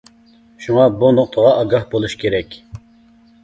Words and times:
شۇڭا 0.65 0.87
بۇ 1.03 1.11
نۇقتىغا 1.19 1.53
ئاگاھ 1.59 1.87
بولۇش 1.95 2.19
كېرەك. 2.25 2.61